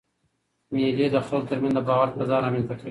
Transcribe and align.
مېلې 0.73 1.07
د 1.11 1.15
خلکو 1.27 1.47
ترمنځ 1.49 1.73
د 1.75 1.79
باور 1.87 2.07
فضا 2.17 2.37
رامنځ 2.43 2.65
ته 2.69 2.73
کوي. 2.75 2.79